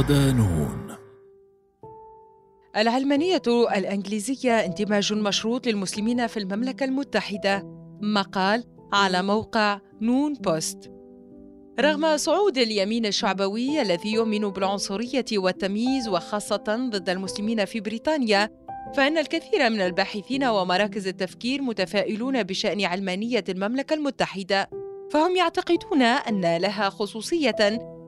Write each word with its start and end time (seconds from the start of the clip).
صدانون 0.00 0.96
العلمانية 2.76 3.42
الإنجليزية 3.76 4.52
اندماج 4.52 5.12
مشروط 5.12 5.66
للمسلمين 5.66 6.26
في 6.26 6.36
المملكة 6.36 6.84
المتحدة. 6.84 7.62
مقال 8.02 8.64
على 8.92 9.22
موقع 9.22 9.80
نون 10.00 10.32
بوست. 10.32 10.90
رغم 11.80 12.16
صعود 12.16 12.58
اليمين 12.58 13.06
الشعبوي 13.06 13.82
الذي 13.82 14.12
يؤمن 14.12 14.48
بالعنصرية 14.48 15.24
والتمييز 15.32 16.08
وخاصة 16.08 16.88
ضد 16.90 17.08
المسلمين 17.08 17.64
في 17.64 17.80
بريطانيا 17.80 18.50
فإن 18.96 19.18
الكثير 19.18 19.70
من 19.70 19.80
الباحثين 19.80 20.44
ومراكز 20.44 21.06
التفكير 21.06 21.62
متفائلون 21.62 22.42
بشأن 22.42 22.84
علمانية 22.84 23.44
المملكة 23.48 23.94
المتحدة 23.94 24.70
فهم 25.12 25.36
يعتقدون 25.36 26.02
أن 26.02 26.56
لها 26.56 26.90
خصوصية 26.90 27.56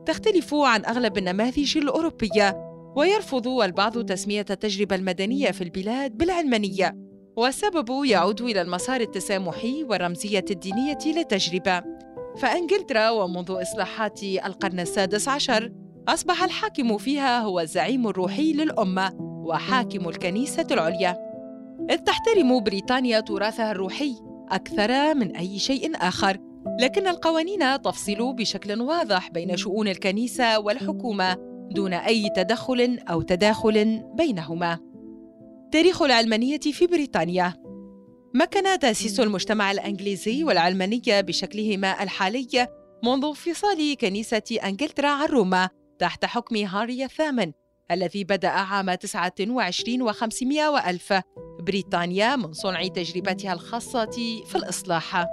تختلف 0.07 0.55
عن 0.55 0.85
أغلب 0.85 1.19
النماذج 1.19 1.79
الأوروبية 1.79 2.73
ويرفض 2.97 3.49
البعض 3.49 4.05
تسمية 4.05 4.47
التجربة 4.51 4.97
المدنية 4.97 5.51
في 5.51 5.65
البلاد 5.65 6.19
بالعلمانية 6.19 6.97
والسبب 7.37 8.05
يعود 8.05 8.41
إلى 8.41 8.63
المسار 8.63 9.01
التسامحي 9.01 9.85
والرمزية 9.85 10.45
الدينية 10.51 10.99
للتجربة. 11.07 11.83
فإنجلترا 12.39 13.11
ومنذ 13.11 13.63
إصلاحات 13.63 14.23
القرن 14.23 14.81
السادس 14.81 15.29
عشر 15.29 15.73
أصبح 16.09 16.43
الحاكم 16.43 16.99
فيها 16.99 17.41
هو 17.41 17.61
الزعيم 17.61 18.09
الروحي 18.09 18.53
للأمة 18.53 19.13
وحاكم 19.21 20.09
الكنيسة 20.09 20.67
العليا. 20.71 21.19
إذ 21.91 21.97
تحترم 21.97 22.61
بريطانيا 22.61 23.21
تراثها 23.21 23.73
الروحي 23.73 24.15
أكثر 24.51 25.15
من 25.15 25.37
أي 25.37 25.59
شيء 25.59 25.93
آخر. 25.97 26.52
لكن 26.81 27.07
القوانين 27.07 27.83
تفصل 27.83 28.33
بشكل 28.33 28.81
واضح 28.81 29.31
بين 29.31 29.57
شؤون 29.57 29.89
الكنيسة 29.89 30.59
والحكومة 30.59 31.37
دون 31.71 31.93
أي 31.93 32.31
تدخل 32.37 32.99
أو 33.11 33.23
تداخل 33.23 34.03
بينهما. 34.15 34.79
تاريخ 35.73 36.03
العلمانية 36.03 36.61
في 36.61 36.87
بريطانيا 36.87 37.55
مكن 38.35 38.79
تأسيس 38.79 39.21
المجتمع 39.21 39.71
الإنجليزي 39.71 40.45
والعلمانية 40.45 41.21
بشكلهما 41.21 42.03
الحالي 42.03 42.69
منذ 43.05 43.25
انفصال 43.25 43.97
كنيسة 43.97 44.59
إنجلترا 44.65 45.09
عن 45.09 45.29
روما 45.29 45.69
تحت 45.99 46.25
حكم 46.25 46.57
هاري 46.57 47.05
الثامن 47.05 47.53
الذي 47.91 48.25
بدأ 48.25 48.49
عام 48.49 48.95
29 48.95 50.13
و500 50.13 50.59
وألف 50.69 51.15
بريطانيا 51.61 52.37
من 52.37 52.53
صنع 52.53 52.87
تجربتها 52.87 53.53
الخاصة 53.53 54.11
في 54.47 54.55
الإصلاح. 54.55 55.27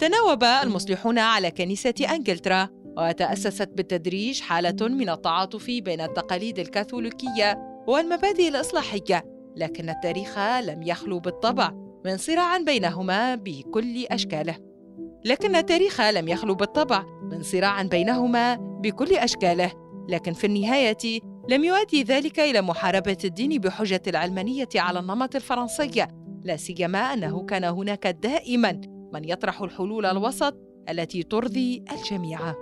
تناوب 0.00 0.44
المصلحون 0.44 1.18
على 1.18 1.50
كنيسة 1.50 1.94
أنجلترا 2.10 2.68
وتأسست 2.98 3.68
بالتدريج 3.68 4.40
حالة 4.40 4.88
من 4.88 5.08
التعاطف 5.08 5.66
بين 5.66 6.00
التقاليد 6.00 6.58
الكاثوليكية 6.58 7.82
والمبادئ 7.86 8.48
الإصلاحية 8.48 9.24
لكن 9.56 9.90
التاريخ 9.90 10.38
لم 10.38 10.82
يخلو 10.82 11.18
بالطبع 11.20 11.70
من 12.04 12.16
صراع 12.16 12.58
بينهما 12.58 13.34
بكل 13.34 14.06
أشكاله. 14.10 14.56
لكن 15.24 15.56
التاريخ 15.56 16.00
لم 16.00 16.28
يخلو 16.28 16.54
بالطبع 16.54 17.04
من 17.22 17.42
صراع 17.42 17.82
بينهما 17.82 18.54
بكل 18.54 19.14
أشكاله 19.14 19.72
لكن 20.08 20.32
في 20.32 20.46
النهاية 20.46 21.20
لم 21.48 21.64
يؤدي 21.64 22.02
ذلك 22.02 22.40
إلى 22.40 22.62
محاربة 22.62 23.16
الدين 23.24 23.60
بحجة 23.60 24.02
العلمانية 24.06 24.68
على 24.74 24.98
النمط 24.98 25.36
الفرنسي 25.36 26.06
لا 26.44 26.56
سيما 26.56 26.98
أنه 26.98 27.44
كان 27.44 27.64
هناك 27.64 28.06
دائما 28.06 28.97
من 29.12 29.28
يطرح 29.28 29.62
الحلول 29.62 30.06
الوسط 30.06 30.56
التي 30.88 31.22
ترضي 31.22 31.84
الجميع. 31.92 32.54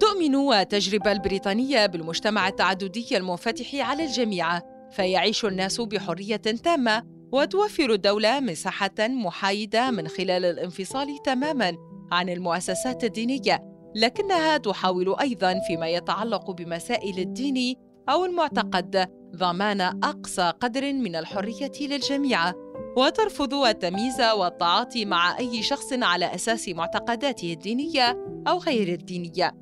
تؤمن 0.00 0.52
التجربة 0.52 1.12
البريطانية 1.12 1.86
بالمجتمع 1.86 2.48
التعددي 2.48 3.16
المنفتح 3.16 3.74
على 3.74 4.04
الجميع 4.04 4.60
فيعيش 4.90 5.44
الناس 5.44 5.80
بحرية 5.80 6.36
تامة 6.36 7.02
وتوفر 7.32 7.92
الدولة 7.92 8.40
مساحة 8.40 8.94
محايدة 9.00 9.90
من 9.90 10.08
خلال 10.08 10.44
الانفصال 10.44 11.22
تماما 11.24 11.76
عن 12.12 12.28
المؤسسات 12.28 13.04
الدينية 13.04 13.62
لكنها 13.94 14.56
تحاول 14.56 15.16
أيضا 15.20 15.60
فيما 15.66 15.88
يتعلق 15.88 16.50
بمسائل 16.50 17.18
الدين 17.18 17.76
أو 18.08 18.24
المعتقد 18.24 19.08
ضمان 19.36 19.80
أقصى 19.80 20.52
قدر 20.60 20.92
من 20.92 21.16
الحرية 21.16 21.72
للجميع. 21.80 22.52
وترفض 22.96 23.54
التمييز 23.54 24.20
والتعاطي 24.20 25.04
مع 25.04 25.38
أي 25.38 25.62
شخص 25.62 25.92
على 25.92 26.34
أساس 26.34 26.68
معتقداته 26.68 27.52
الدينية 27.52 28.18
أو 28.48 28.58
غير 28.58 28.88
الدينية. 28.88 29.52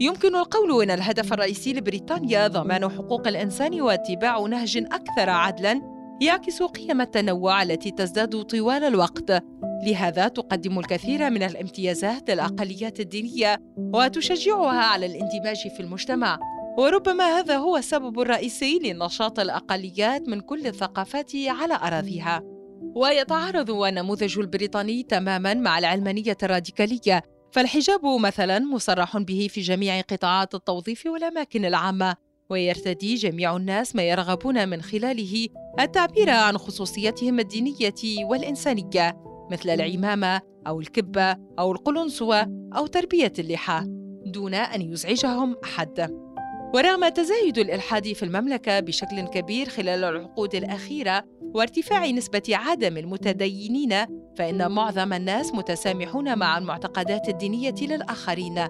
يمكن 0.00 0.36
القول 0.36 0.82
إن 0.82 0.90
الهدف 0.90 1.32
الرئيسي 1.32 1.72
لبريطانيا 1.72 2.48
ضمان 2.48 2.88
حقوق 2.88 3.28
الإنسان 3.28 3.80
واتباع 3.80 4.40
نهج 4.40 4.76
أكثر 4.76 5.30
عدلاً 5.30 5.80
يعكس 6.20 6.62
قيم 6.62 7.00
التنوع 7.00 7.62
التي 7.62 7.90
تزداد 7.90 8.42
طوال 8.42 8.84
الوقت. 8.84 9.42
لهذا 9.86 10.28
تقدم 10.28 10.78
الكثير 10.78 11.30
من 11.30 11.42
الامتيازات 11.42 12.30
للأقليات 12.30 13.00
الدينية 13.00 13.56
وتشجعها 13.76 14.84
على 14.84 15.06
الاندماج 15.06 15.68
في 15.76 15.80
المجتمع. 15.80 16.38
وربما 16.78 17.24
هذا 17.24 17.56
هو 17.56 17.76
السبب 17.76 18.20
الرئيسي 18.20 18.78
لنشاط 18.78 19.40
الأقليات 19.40 20.28
من 20.28 20.40
كل 20.40 20.66
الثقافات 20.66 21.32
على 21.46 21.74
أراضيها. 21.74 22.59
ويتعارض 22.94 23.70
النموذج 23.70 24.38
البريطاني 24.38 25.02
تماما 25.02 25.54
مع 25.54 25.78
العلمانية 25.78 26.36
الراديكالية 26.42 27.22
فالحجاب 27.52 28.00
مثلا 28.04 28.58
مصرح 28.58 29.18
به 29.18 29.48
في 29.50 29.60
جميع 29.60 30.00
قطاعات 30.00 30.54
التوظيف 30.54 31.06
والأماكن 31.06 31.64
العامة 31.64 32.16
ويرتدي 32.50 33.14
جميع 33.14 33.56
الناس 33.56 33.96
ما 33.96 34.02
يرغبون 34.02 34.68
من 34.68 34.82
خلاله 34.82 35.48
التعبير 35.80 36.30
عن 36.30 36.58
خصوصيتهم 36.58 37.40
الدينية 37.40 38.24
والإنسانية 38.24 39.16
مثل 39.50 39.70
العمامة 39.70 40.40
أو 40.66 40.80
الكبة 40.80 41.36
أو 41.58 41.72
القلنسوة 41.72 42.68
أو 42.76 42.86
تربية 42.86 43.32
اللحى 43.38 43.82
دون 44.26 44.54
أن 44.54 44.82
يزعجهم 44.82 45.56
أحد. 45.64 46.29
ورغم 46.74 47.08
تزايد 47.08 47.58
الإلحاد 47.58 48.12
في 48.12 48.22
المملكة 48.22 48.80
بشكل 48.80 49.20
كبير 49.20 49.68
خلال 49.68 50.04
العقود 50.04 50.54
الأخيرة 50.54 51.24
وارتفاع 51.54 52.10
نسبة 52.10 52.42
عدم 52.48 52.96
المتدينين 52.96 53.94
فإن 54.36 54.70
معظم 54.70 55.12
الناس 55.12 55.54
متسامحون 55.54 56.38
مع 56.38 56.58
المعتقدات 56.58 57.28
الدينية 57.28 57.74
للآخرين. 57.82 58.68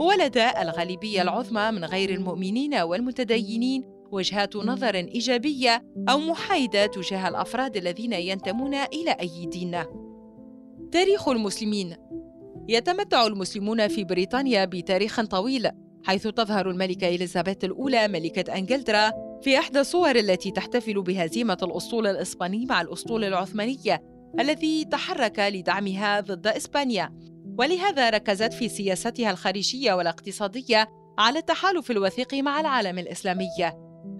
ولد 0.00 0.38
الغالبية 0.38 1.22
العظمى 1.22 1.70
من 1.70 1.84
غير 1.84 2.10
المؤمنين 2.10 2.74
والمتدينين 2.74 3.84
وجهات 4.12 4.56
نظر 4.56 4.94
إيجابية 4.94 5.82
أو 6.08 6.18
محايدة 6.18 6.86
تجاه 6.86 7.28
الأفراد 7.28 7.76
الذين 7.76 8.12
ينتمون 8.12 8.74
إلى 8.74 9.10
أي 9.20 9.46
دين. 9.46 9.82
تاريخ 10.92 11.28
المسلمين. 11.28 11.96
يتمتع 12.68 13.26
المسلمون 13.26 13.88
في 13.88 14.04
بريطانيا 14.04 14.64
بتاريخ 14.64 15.20
طويل. 15.20 15.70
حيث 16.04 16.26
تظهر 16.26 16.70
الملكة 16.70 17.08
إليزابيث 17.08 17.64
الأولى 17.64 18.08
ملكة 18.08 18.54
إنجلترا 18.54 19.12
في 19.42 19.58
إحدى 19.58 19.80
الصور 19.80 20.16
التي 20.16 20.50
تحتفل 20.50 21.02
بهزيمة 21.02 21.58
الأسطول 21.62 22.06
الإسباني 22.06 22.66
مع 22.66 22.80
الأسطول 22.80 23.24
العثماني 23.24 23.98
الذي 24.40 24.84
تحرك 24.84 25.38
لدعمها 25.38 26.20
ضد 26.20 26.46
إسبانيا. 26.46 27.10
ولهذا 27.58 28.10
ركزت 28.10 28.52
في 28.52 28.68
سياستها 28.68 29.30
الخارجية 29.30 29.92
والاقتصادية 29.92 30.88
على 31.18 31.38
التحالف 31.38 31.90
الوثيق 31.90 32.34
مع 32.34 32.60
العالم 32.60 32.98
الإسلامي. 32.98 33.48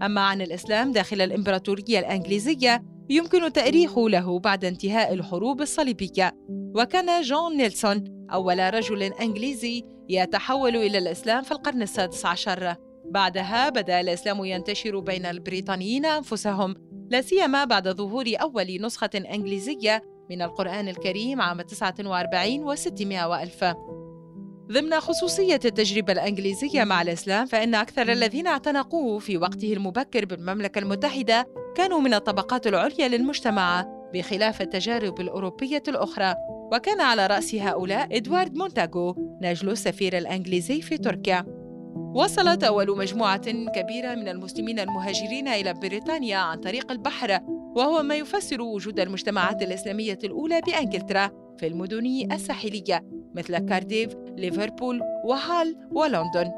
أما 0.02 0.20
عن 0.20 0.40
الإسلام 0.42 0.92
داخل 0.92 1.20
الإمبراطورية 1.20 1.98
الإنجليزية 1.98 2.82
يمكن 3.10 3.44
التأريخ 3.44 3.98
له 3.98 4.38
بعد 4.38 4.64
انتهاء 4.64 5.14
الحروب 5.14 5.60
الصليبية. 5.60 6.32
وكان 6.48 7.22
جون 7.22 7.56
نيلسون 7.56 8.26
أول 8.32 8.74
رجل 8.74 9.02
إنجليزي 9.02 9.84
يتحول 10.08 10.76
إلى 10.76 10.98
الإسلام 10.98 11.42
في 11.42 11.52
القرن 11.52 11.82
السادس 11.82 12.26
عشر. 12.26 12.74
بعدها 13.04 13.68
بدأ 13.68 14.00
الإسلام 14.00 14.44
ينتشر 14.44 14.98
بين 14.98 15.26
البريطانيين 15.26 16.06
أنفسهم 16.06 16.74
لا 17.10 17.20
سيما 17.22 17.64
بعد 17.64 17.88
ظهور 17.88 18.24
أول 18.40 18.78
نسخة 18.80 19.10
إنجليزية 19.14 20.02
من 20.30 20.42
القرآن 20.42 20.88
الكريم 20.88 21.40
عام 21.40 21.62
49 21.62 22.76
و600 22.76 23.24
وألف. 23.24 23.64
ضمن 24.70 25.00
خصوصية 25.00 25.60
التجربة 25.64 26.12
الإنجليزية 26.12 26.84
مع 26.84 27.02
الإسلام 27.02 27.46
فإن 27.46 27.74
أكثر 27.74 28.12
الذين 28.12 28.46
اعتنقوه 28.46 29.18
في 29.18 29.36
وقته 29.36 29.72
المبكر 29.72 30.24
بالمملكة 30.24 30.78
المتحدة 30.78 31.46
كانوا 31.76 32.00
من 32.00 32.14
الطبقات 32.14 32.66
العليا 32.66 33.08
للمجتمع 33.08 33.86
بخلاف 34.14 34.60
التجارب 34.60 35.20
الأوروبية 35.20 35.82
الأخرى. 35.88 36.34
وكان 36.72 37.00
على 37.00 37.26
رأس 37.26 37.54
هؤلاء 37.54 38.16
إدوارد 38.16 38.54
مونتاغو 38.54 39.38
نجل 39.42 39.70
السفير 39.70 40.18
الإنجليزي 40.18 40.80
في 40.80 40.98
تركيا. 40.98 41.44
وصلت 42.14 42.64
أول 42.64 42.98
مجموعة 42.98 43.50
كبيرة 43.74 44.14
من 44.14 44.28
المسلمين 44.28 44.78
المهاجرين 44.78 45.48
إلى 45.48 45.74
بريطانيا 45.74 46.36
عن 46.36 46.58
طريق 46.60 46.92
البحر 46.92 47.40
وهو 47.76 48.02
ما 48.02 48.14
يفسر 48.14 48.62
وجود 48.62 49.00
المجتمعات 49.00 49.62
الإسلامية 49.62 50.18
الأولى 50.24 50.60
بإنجلترا 50.60 51.30
في 51.58 51.66
المدن 51.66 52.32
الساحلية. 52.32 53.19
مثل 53.34 53.58
كارديف، 53.58 54.14
ليفربول، 54.36 55.00
وهال 55.24 55.88
ولندن. 55.92 56.52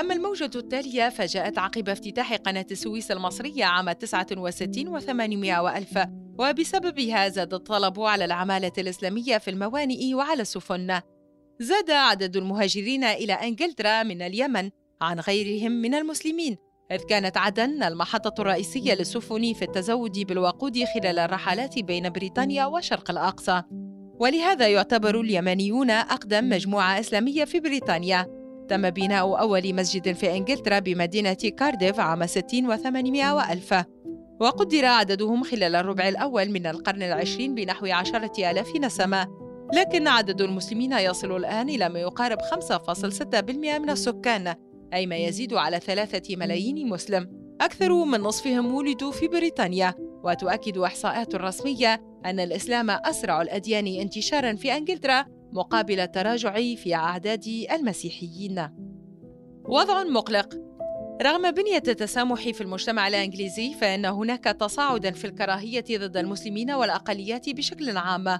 أما 0.00 0.14
الموجة 0.14 0.50
التالية 0.54 1.08
فجاءت 1.08 1.58
عقب 1.58 1.88
افتتاح 1.88 2.34
قناة 2.34 2.66
السويس 2.70 3.10
المصرية 3.10 3.64
عام 3.64 3.92
69 3.92 5.00
و800 5.00 5.58
وألف. 5.58 5.98
وبسببها 6.38 7.28
زاد 7.28 7.54
الطلب 7.54 8.00
على 8.00 8.24
العمالة 8.24 8.72
الإسلامية 8.78 9.38
في 9.38 9.50
الموانئ 9.50 10.14
وعلى 10.14 10.42
السفن. 10.42 11.00
زاد 11.60 11.90
عدد 11.90 12.36
المهاجرين 12.36 13.04
إلى 13.04 13.32
إنجلترا 13.32 14.02
من 14.02 14.22
اليمن 14.22 14.70
عن 15.02 15.20
غيرهم 15.20 15.72
من 15.72 15.94
المسلمين 15.94 16.56
إذ 16.92 17.00
كانت 17.08 17.36
عدن 17.36 17.82
المحطة 17.82 18.40
الرئيسية 18.40 18.94
للسفن 18.94 19.52
في 19.52 19.62
التزود 19.62 20.18
بالوقود 20.18 20.84
خلال 20.84 21.18
الرحلات 21.18 21.78
بين 21.78 22.10
بريطانيا 22.10 22.66
وشرق 22.66 23.10
الأقصى. 23.10 23.62
ولهذا 24.24 24.68
يعتبر 24.68 25.20
اليمنيون 25.20 25.90
أقدم 25.90 26.48
مجموعة 26.48 27.00
إسلامية 27.00 27.44
في 27.44 27.60
بريطانيا. 27.60 28.26
تم 28.68 28.90
بناء 28.90 29.40
أول 29.40 29.74
مسجد 29.74 30.12
في 30.12 30.36
إنجلترا 30.36 30.78
بمدينة 30.78 31.32
كارديف 31.34 32.00
عام 32.00 32.26
60 32.26 32.76
و800 32.76 33.24
وألف. 33.24 33.74
وقدر 34.40 34.84
عددهم 34.84 35.42
خلال 35.42 35.76
الربع 35.76 36.08
الأول 36.08 36.50
من 36.50 36.66
القرن 36.66 37.02
العشرين 37.02 37.54
بنحو 37.54 37.86
عشرة 37.86 38.50
آلاف 38.50 38.76
نسمة. 38.76 39.26
لكن 39.74 40.08
عدد 40.08 40.40
المسلمين 40.40 40.92
يصل 40.92 41.36
الآن 41.36 41.68
إلى 41.68 41.88
ما 41.88 41.98
يقارب 41.98 42.38
5.6% 42.40 43.78
من 43.78 43.90
السكان 43.90 44.54
أي 44.94 45.06
ما 45.06 45.16
يزيد 45.16 45.54
على 45.54 45.80
ثلاثة 45.80 46.36
ملايين 46.36 46.88
مسلم. 46.88 47.28
أكثر 47.60 48.04
من 48.04 48.20
نصفهم 48.20 48.74
ولدوا 48.74 49.12
في 49.12 49.28
بريطانيا 49.28 49.94
وتؤكد 50.24 50.78
إحصاءات 50.78 51.34
رسمية 51.34 52.13
أن 52.24 52.40
الإسلام 52.40 52.90
أسرع 52.90 53.42
الأديان 53.42 53.86
انتشارا 53.86 54.54
في 54.54 54.76
إنجلترا 54.76 55.24
مقابل 55.52 56.00
التراجع 56.00 56.54
في 56.54 56.94
أعداد 56.94 57.66
المسيحيين. 57.72 58.68
وضع 59.64 60.02
مقلق. 60.04 60.54
رغم 61.22 61.50
بنية 61.50 61.82
التسامح 61.88 62.48
في 62.48 62.60
المجتمع 62.60 63.08
الإنجليزي 63.08 63.74
فإن 63.74 64.04
هناك 64.04 64.44
تصاعدا 64.44 65.10
في 65.10 65.24
الكراهية 65.24 65.84
ضد 65.90 66.16
المسلمين 66.16 66.70
والأقليات 66.70 67.48
بشكل 67.48 67.96
عام. 67.96 68.38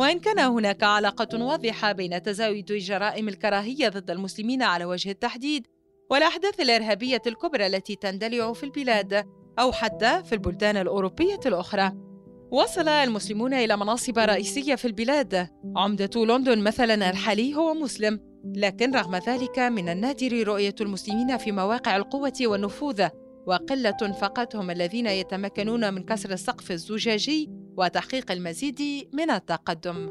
وإن 0.00 0.18
كان 0.18 0.38
هناك 0.38 0.82
علاقة 0.82 1.44
واضحة 1.44 1.92
بين 1.92 2.22
تزايد 2.22 2.66
جرائم 2.66 3.28
الكراهية 3.28 3.88
ضد 3.88 4.10
المسلمين 4.10 4.62
على 4.62 4.84
وجه 4.84 5.10
التحديد 5.10 5.66
والأحداث 6.10 6.60
الإرهابية 6.60 7.22
الكبرى 7.26 7.66
التي 7.66 7.96
تندلع 7.96 8.52
في 8.52 8.64
البلاد 8.64 9.24
أو 9.58 9.72
حتى 9.72 10.24
في 10.24 10.32
البلدان 10.32 10.76
الأوروبية 10.76 11.40
الأخرى. 11.46 12.09
وصل 12.52 12.88
المسلمون 12.88 13.54
إلى 13.54 13.76
مناصب 13.76 14.18
رئيسية 14.18 14.74
في 14.74 14.84
البلاد. 14.84 15.48
عمدة 15.76 16.24
لندن 16.24 16.58
مثلا 16.58 17.10
الحالي 17.10 17.54
هو 17.54 17.74
مسلم 17.74 18.20
لكن 18.54 18.94
رغم 18.94 19.16
ذلك 19.16 19.58
من 19.58 19.88
النادر 19.88 20.46
رؤية 20.46 20.74
المسلمين 20.80 21.36
في 21.36 21.52
مواقع 21.52 21.96
القوة 21.96 22.32
والنفوذ 22.40 23.08
وقلة 23.46 24.12
فقط 24.20 24.56
هم 24.56 24.70
الذين 24.70 25.06
يتمكنون 25.06 25.94
من 25.94 26.02
كسر 26.02 26.30
السقف 26.30 26.70
الزجاجي 26.70 27.50
وتحقيق 27.76 28.32
المزيد 28.32 29.08
من 29.12 29.30
التقدم. 29.30 30.10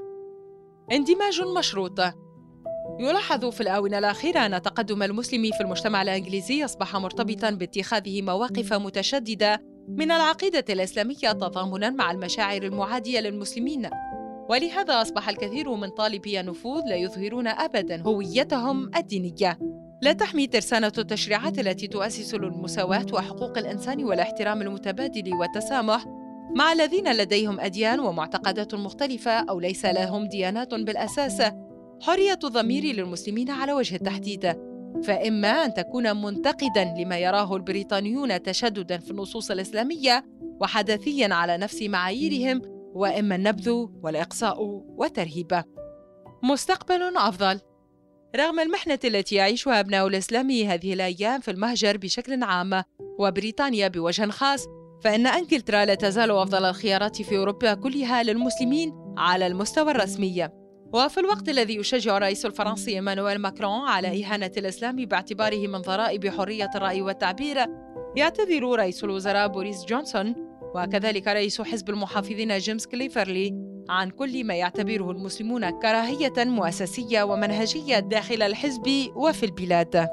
اندماج 0.92 1.42
مشروط. 1.58 2.00
يلاحظ 3.00 3.46
في 3.46 3.62
الآونة 3.62 3.98
الأخيرة 3.98 4.46
أن 4.46 4.62
تقدم 4.62 5.04
المسلم 5.04 5.52
في 5.52 5.62
المجتمع 5.62 6.02
الإنجليزي 6.02 6.66
أصبح 6.66 6.96
مرتبطا 6.96 7.50
باتخاذه 7.50 8.22
مواقف 8.22 8.74
متشددة 8.74 9.62
من 9.90 10.12
العقيدة 10.12 10.66
الإسلامية 10.70 11.32
تضامنا 11.32 11.90
مع 11.90 12.12
المشاعر 12.12 12.64
المعادية 12.64 13.20
للمسلمين. 13.20 13.90
ولهذا 14.50 15.02
أصبح 15.02 15.30
الكثير 15.30 15.76
من 15.76 15.90
طالبي 15.90 16.40
النفوذ 16.40 16.82
لا 16.90 16.96
يظهرون 16.96 17.48
أبدا 17.48 18.02
هويتهم 18.02 18.92
الدينية. 18.96 19.60
لا 20.02 20.14
تحمي 20.14 20.48
ترسانة 20.48 20.92
التشريعات 20.98 21.60
التي 21.60 21.88
تؤسس 21.88 22.36
للمساواة 22.36 23.06
وحقوق 23.14 23.58
الإنسان 23.58 24.04
والاحترام 24.04 24.62
المتبادل 24.62 25.34
والتسامح 25.34 26.06
مع 26.56 26.72
الذين 26.72 27.14
لديهم 27.14 27.60
أديان 27.60 28.00
ومعتقدات 28.00 28.76
مختلفة 28.76 29.32
أو 29.32 29.60
ليس 29.60 29.86
لهم 29.86 30.28
ديانات 30.28 30.74
بالأساس. 30.74 31.42
حرية 32.02 32.40
الضمير 32.44 32.84
للمسلمين 32.84 33.50
على 33.50 33.74
وجه 33.74 33.96
التحديد. 33.96 34.69
فإما 35.04 35.48
أن 35.48 35.74
تكون 35.74 36.22
منتقدا 36.22 36.94
لما 36.98 37.18
يراه 37.18 37.56
البريطانيون 37.56 38.44
تشددا 38.44 38.98
في 38.98 39.12
النصوص 39.12 39.52
الإسلامية 39.52 40.26
وحدثيا 40.62 41.34
على 41.34 41.58
نفس 41.58 41.82
معاييرهم 41.82 42.62
وإما 42.94 43.36
النبذ 43.36 43.70
والإقصاء 44.04 44.62
والترهيب. 44.98 45.64
مستقبل 46.44 47.18
أفضل. 47.18 47.60
رغم 48.36 48.60
المحنة 48.60 49.00
التي 49.06 49.36
يعيشها 49.36 49.80
أبناء 49.80 50.08
الإسلام 50.08 50.52
هذه 50.52 50.94
الأيام 50.94 51.40
في 51.40 51.52
المهجر 51.52 51.98
بشكل 51.98 52.44
عام 52.44 52.84
وبريطانيا 53.20 53.88
بوجه 53.88 54.30
خاص 54.30 54.66
فإن 55.04 55.28
إنجلترا 55.28 55.86
لا 55.86 55.96
تزال 55.96 56.32
أفضل 56.32 56.66
الخيارات 56.66 57.22
في 57.22 57.38
أوروبا 57.38 57.74
كلها 57.74 58.24
للمسلمين 58.24 58.94
على 59.18 59.48
المستوى 59.48 59.92
الرسمي. 59.92 60.59
وفي 60.94 61.20
الوقت 61.20 61.50
الذي 61.50 61.76
يشجع 61.76 62.18
الرئيس 62.18 62.46
الفرنسي 62.46 62.92
إيمانويل 62.92 63.38
ماكرون 63.38 63.88
على 63.88 64.24
إهانة 64.24 64.52
الإسلام 64.58 64.96
باعتباره 64.96 65.68
من 65.68 65.82
ضروب 65.82 66.30
حرية 66.30 66.70
الرأي 66.76 67.02
والتعبير 67.02 67.58
يعتذر 68.16 68.64
رئيس 68.64 69.04
الوزراء 69.04 69.48
بوريس 69.48 69.86
جونسون 69.86 70.36
وكذلك 70.76 71.28
رئيس 71.28 71.62
حزب 71.62 71.90
المحافظين 71.90 72.58
جيمس 72.58 72.88
كليفرلي 72.88 73.56
عن 73.90 74.10
كل 74.10 74.44
ما 74.44 74.54
يعتبره 74.54 75.12
المسلمون 75.12 75.70
كراهية 75.70 76.34
مؤسسية 76.38 77.24
ومنهجية 77.24 78.00
داخل 78.00 78.42
الحزب 78.42 79.12
وفي 79.16 79.46
البلاد. 79.46 80.08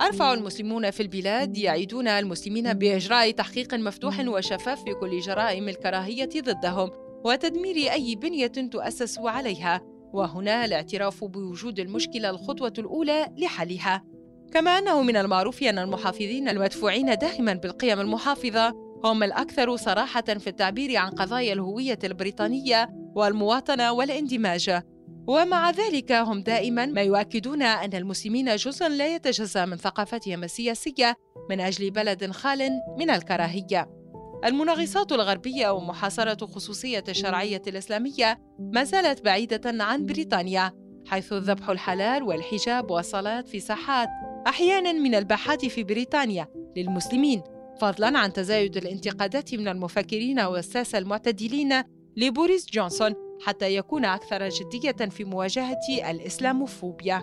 أرفع 0.00 0.32
المسؤولين 0.32 0.90
في 0.90 1.02
البلاد 1.02 1.58
يعدون 1.58 2.08
المسلمين 2.08 2.72
بإجراء 2.72 3.30
تحقيق 3.30 3.74
مفتوح 3.74 4.20
وشفاف 4.20 4.84
في 4.84 4.94
كل 4.94 5.20
جرائم 5.20 5.68
الكراهية 5.68 6.30
ضدهم 6.40 7.01
وتدمير 7.24 7.92
أي 7.92 8.14
بنية 8.14 8.46
تؤسس 8.46 9.18
عليها، 9.18 9.80
وهنا 10.12 10.64
الاعتراف 10.64 11.24
بوجود 11.24 11.80
المشكلة 11.80 12.30
الخطوة 12.30 12.72
الأولى 12.78 13.28
لحلها. 13.38 14.04
كما 14.52 14.78
أنه 14.78 15.02
من 15.02 15.16
المعروف 15.16 15.62
أن 15.62 15.78
المحافظين 15.78 16.48
المدفوعين 16.48 17.18
دائما 17.18 17.54
بالقيم 17.54 18.00
المحافظة 18.00 18.74
هم 19.04 19.22
الأكثر 19.22 19.76
صراحة 19.76 20.22
في 20.22 20.46
التعبير 20.46 20.96
عن 20.96 21.10
قضايا 21.10 21.52
الهوية 21.52 21.98
البريطانية 22.04 22.88
والمواطنة 23.14 23.92
والاندماج 23.92 24.82
ومع 25.26 25.70
ذلك 25.70 26.12
هم 26.12 26.42
دائما 26.42 26.86
ما 26.86 27.02
يؤكدون 27.02 27.62
أن 27.62 27.94
المسلمين 27.94 28.56
جزء 28.56 28.88
لا 28.88 29.14
يتجزأ 29.14 29.64
من 29.64 29.76
ثقافتهم 29.76 30.44
السياسية 30.44 31.16
من 31.50 31.60
أجل 31.60 31.90
بلد 31.90 32.30
خال 32.30 32.70
من 32.98 33.10
الكراهية 33.10 34.01
المنغصات 34.44 35.12
الغربية 35.12 35.68
ومحاصرة 35.68 36.46
خصوصية 36.46 37.04
الشرعية 37.08 37.62
الإسلامية 37.66 38.38
ما 38.58 38.84
زالت 38.84 39.24
بعيدة 39.24 39.84
عن 39.84 40.06
بريطانيا 40.06 40.72
حيث 41.06 41.32
الذبح 41.32 41.70
الحلال 41.70 42.22
والحجاب 42.22 42.90
والصلاة 42.90 43.40
في 43.40 43.60
ساحات 43.60 44.08
أحيانا 44.46 44.92
من 44.92 45.14
الباحات 45.14 45.66
في 45.66 45.84
بريطانيا 45.84 46.46
للمسلمين 46.76 47.42
فضلا 47.80 48.18
عن 48.18 48.32
تزايد 48.32 48.76
الانتقادات 48.76 49.54
من 49.54 49.68
المفكرين 49.68 50.40
والساسة 50.40 50.98
المعتدلين 50.98 51.82
لبوريس 52.16 52.66
جونسون 52.70 53.14
حتى 53.46 53.76
يكون 53.76 54.04
أكثر 54.04 54.48
جدية 54.48 55.08
في 55.08 55.24
مواجهة 55.24 56.10
الإسلاموفوبيا. 56.10 57.22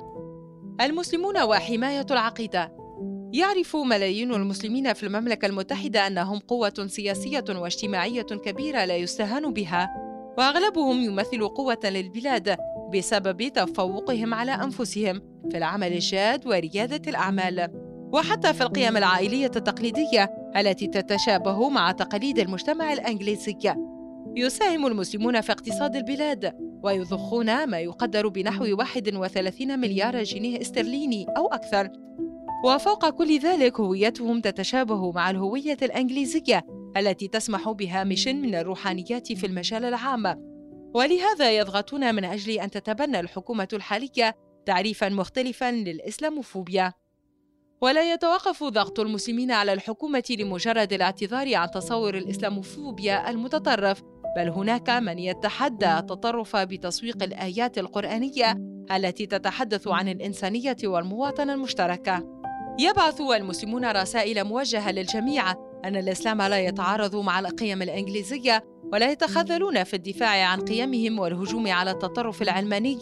المسلمون 0.81 1.41
وحماية 1.41 2.05
العقيدة 2.11 2.78
يعرف 3.33 3.75
ملايين 3.75 4.33
المسلمين 4.33 4.93
في 4.93 5.03
المملكة 5.03 5.45
المتحدة 5.45 6.07
أنهم 6.07 6.39
قوة 6.39 6.87
سياسية 6.87 7.43
واجتماعية 7.49 8.21
كبيرة 8.21 8.85
لا 8.85 8.95
يستهان 8.95 9.53
بها، 9.53 9.89
وأغلبهم 10.37 11.01
يمثل 11.01 11.47
قوة 11.47 11.79
للبلاد 11.83 12.57
بسبب 12.93 13.47
تفوقهم 13.47 14.33
على 14.33 14.51
أنفسهم 14.51 15.21
في 15.51 15.57
العمل 15.57 15.93
الجاد 15.93 16.47
وريادة 16.47 17.09
الأعمال. 17.09 17.69
وحتى 18.13 18.53
في 18.53 18.61
القيم 18.61 18.97
العائلية 18.97 19.51
التقليدية 19.55 20.51
التي 20.57 20.87
تتشابه 20.87 21.69
مع 21.69 21.91
تقاليد 21.91 22.39
المجتمع 22.39 22.93
الإنجليزي 22.93 23.55
يساهم 24.35 24.85
المسلمون 24.85 25.41
في 25.41 25.51
اقتصاد 25.51 25.95
البلاد 25.95 26.53
ويضخون 26.83 27.67
ما 27.67 27.79
يقدر 27.79 28.27
بنحو 28.27 28.65
31 28.77 29.79
مليار 29.79 30.23
جنيه 30.23 30.61
استرليني 30.61 31.25
أو 31.37 31.47
أكثر 31.47 31.89
وفوق 32.63 33.09
كل 33.09 33.39
ذلك 33.39 33.79
هويتهم 33.79 34.41
تتشابه 34.41 35.11
مع 35.11 35.29
الهوية 35.29 35.77
الإنجليزية 35.81 36.65
التي 36.97 37.27
تسمح 37.27 37.69
بهامش 37.69 38.27
من 38.27 38.55
الروحانيات 38.55 39.33
في 39.33 39.45
المجال 39.45 39.85
العام 39.85 40.49
ولهذا 40.93 41.57
يضغطون 41.57 42.15
من 42.15 42.25
أجل 42.25 42.51
أن 42.51 42.71
تتبنى 42.71 43.19
الحكومة 43.19 43.67
الحالية 43.73 44.35
تعريفا 44.65 45.09
مختلفا 45.09 45.71
للإسلاموفوبيا 45.71 46.93
ولا 47.81 48.13
يتوقف 48.13 48.63
ضغط 48.63 48.99
المسلمين 48.99 49.51
على 49.51 49.73
الحكومة 49.73 50.23
لمجرد 50.29 50.93
الاعتذار 50.93 51.55
عن 51.55 51.71
تصور 51.71 52.17
الإسلاموفوبيا 52.17 53.29
المتطرف 53.29 54.01
بل 54.35 54.49
هناك 54.49 54.89
من 54.89 55.19
يتحدى 55.19 55.97
التطرف 55.97 56.55
بتسويق 56.55 57.23
الآيات 57.23 57.77
القرآنية 57.77 58.57
التي 58.91 59.25
تتحدث 59.25 59.87
عن 59.87 60.07
الإنسانية 60.07 60.77
والمواطنة 60.83 61.53
المشتركة. 61.53 62.38
يبعث 62.79 63.21
المسلمون 63.21 63.85
رسائل 63.85 64.43
موجهة 64.43 64.91
للجميع 64.91 65.51
أن 65.85 65.95
الإسلام 65.95 66.41
لا 66.41 66.59
يتعارض 66.59 67.15
مع 67.15 67.39
القيم 67.39 67.81
الإنجليزية 67.81 68.63
ولا 68.93 69.11
يتخاذلون 69.11 69.83
في 69.83 69.93
الدفاع 69.93 70.45
عن 70.45 70.59
قيمهم 70.59 71.19
والهجوم 71.19 71.67
على 71.67 71.91
التطرف 71.91 72.41
العلماني 72.41 72.99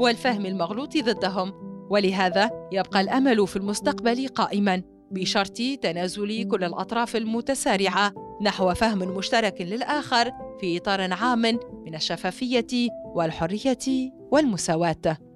والفهم 0.00 0.46
المغلوط 0.46 0.96
ضدهم. 0.96 1.52
ولهذا 1.90 2.50
يبقى 2.72 3.00
الأمل 3.00 3.46
في 3.46 3.56
المستقبل 3.56 4.28
قائما 4.28 4.82
بشرط 5.10 5.56
تنازل 5.82 6.48
كل 6.48 6.64
الأطراف 6.64 7.16
المتسارعة 7.16 8.12
نحو 8.42 8.74
فهم 8.74 8.98
مشترك 8.98 9.60
للآخر 9.60 10.32
في 10.60 10.76
إطار 10.76 11.12
عام 11.12 11.42
من 11.86 11.94
الشفافية 11.94 12.88
والحرية 13.14 14.12
والمساواة. 14.30 15.29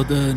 صدى 0.00 0.32